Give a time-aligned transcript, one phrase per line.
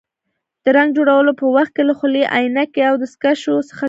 [0.63, 3.79] د رنګ جوړولو په وخت کې له خولۍ، عینکې او دستکشو څخه کار واخلئ.